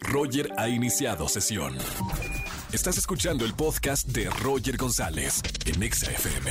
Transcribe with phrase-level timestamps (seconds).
[0.00, 1.76] Roger ha iniciado sesión.
[2.72, 6.50] Estás escuchando el podcast de Roger González en XFM.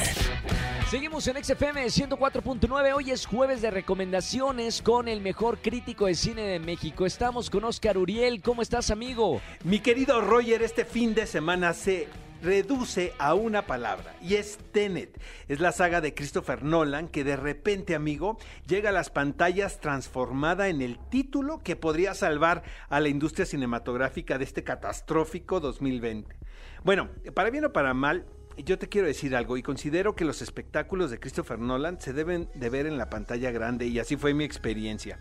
[0.90, 2.94] Seguimos en XFM 104.9.
[2.96, 7.06] Hoy es jueves de recomendaciones con el mejor crítico de cine de México.
[7.06, 8.42] Estamos con Oscar Uriel.
[8.42, 9.42] ¿Cómo estás, amigo?
[9.64, 12.08] Mi querido Roger, este fin de semana se
[12.42, 15.20] reduce a una palabra y es Tenet.
[15.48, 18.38] Es la saga de Christopher Nolan que de repente, amigo,
[18.68, 24.38] llega a las pantallas transformada en el título que podría salvar a la industria cinematográfica
[24.38, 26.36] de este catastrófico 2020.
[26.84, 28.26] Bueno, para bien o para mal,
[28.58, 32.50] yo te quiero decir algo y considero que los espectáculos de Christopher Nolan se deben
[32.54, 35.20] de ver en la pantalla grande y así fue mi experiencia.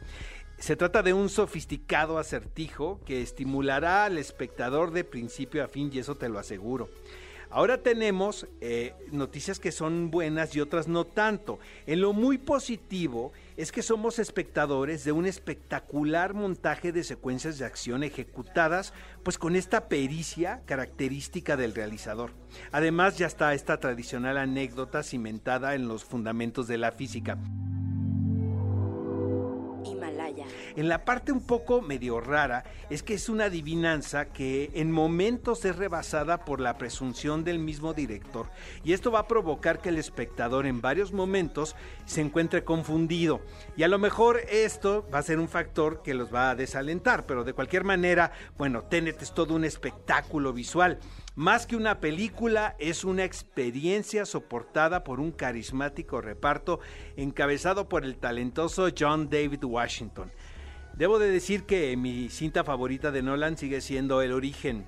[0.60, 6.00] Se trata de un sofisticado acertijo que estimulará al espectador de principio a fin y
[6.00, 6.90] eso te lo aseguro.
[7.48, 11.58] Ahora tenemos eh, noticias que son buenas y otras no tanto.
[11.86, 17.64] En lo muy positivo es que somos espectadores de un espectacular montaje de secuencias de
[17.64, 18.92] acción ejecutadas
[19.22, 22.32] pues con esta pericia característica del realizador.
[22.70, 27.38] Además ya está esta tradicional anécdota cimentada en los fundamentos de la física.
[30.76, 35.64] En la parte un poco medio rara es que es una adivinanza que en momentos
[35.64, 38.48] es rebasada por la presunción del mismo director
[38.84, 43.40] y esto va a provocar que el espectador en varios momentos se encuentre confundido
[43.76, 47.26] y a lo mejor esto va a ser un factor que los va a desalentar,
[47.26, 50.98] pero de cualquier manera, bueno, Tenet es todo un espectáculo visual.
[51.36, 56.80] Más que una película, es una experiencia soportada por un carismático reparto
[57.16, 60.19] encabezado por el talentoso John David Washington.
[61.00, 64.84] Debo de decir que mi cinta favorita de Nolan sigue siendo El Origen,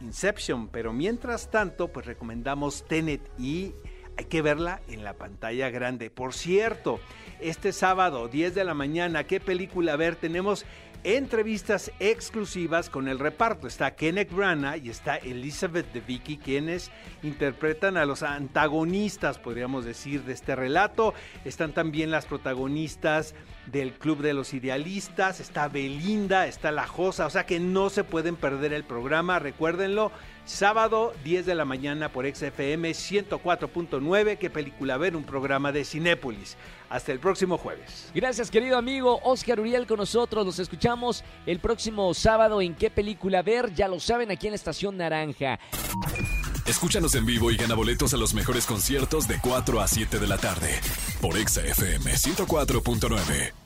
[0.00, 3.74] Inception, pero mientras tanto, pues recomendamos Tenet y
[4.16, 6.08] hay que verla en la pantalla grande.
[6.08, 7.00] Por cierto,
[7.40, 10.14] este sábado, 10 de la mañana, ¿qué película ver?
[10.14, 10.64] Tenemos
[11.04, 13.66] entrevistas exclusivas con el reparto.
[13.66, 16.90] Está Kenneth Branagh y está Elizabeth de Vicky, quienes
[17.22, 21.14] interpretan a los antagonistas, podríamos decir, de este relato.
[21.44, 23.34] Están también las protagonistas
[23.66, 28.04] del Club de los Idealistas, está Belinda, está La Josa, o sea que no se
[28.04, 30.12] pueden perder el programa, recuérdenlo.
[30.44, 36.56] Sábado 10 de la mañana por XFM 104.9, qué película ver, un programa de Cinépolis.
[36.88, 38.10] Hasta el próximo jueves.
[38.14, 43.42] Gracias querido amigo Oscar Uriel con nosotros, los escuchamos el próximo sábado en qué película
[43.42, 45.58] ver, ya lo saben aquí en la Estación Naranja.
[46.66, 50.26] Escúchanos en vivo y gana boletos a los mejores conciertos de 4 a 7 de
[50.26, 50.80] la tarde
[51.20, 53.65] por XFM 104.9.